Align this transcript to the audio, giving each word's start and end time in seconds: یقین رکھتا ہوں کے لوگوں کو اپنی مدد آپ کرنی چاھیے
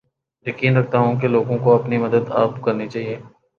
یقین 0.45 0.77
رکھتا 0.77 0.97
ہوں 0.99 1.19
کے 1.19 1.27
لوگوں 1.27 1.57
کو 1.63 1.75
اپنی 1.75 1.97
مدد 1.97 2.31
آپ 2.35 2.61
کرنی 2.63 2.87
چاھیے 2.89 3.17